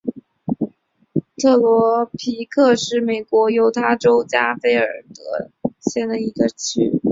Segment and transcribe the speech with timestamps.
[1.37, 6.99] 特罗皮克是美国犹他州加菲尔德县的一个镇。